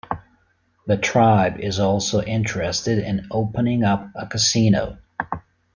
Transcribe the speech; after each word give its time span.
The 0.87 0.97
tribe 0.97 1.59
is 1.59 1.79
also 1.79 2.23
interested 2.23 2.97
in 2.97 3.27
opening 3.29 3.83
up 3.83 4.09
a 4.15 4.25
casino. 4.25 4.97